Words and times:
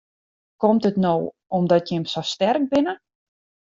Komt 0.63 0.85
it 0.89 0.97
no 1.03 1.11
omdat 1.57 1.87
jim 1.89 2.03
sa 2.13 2.21
sterk 2.33 2.63
binne? 2.73 2.93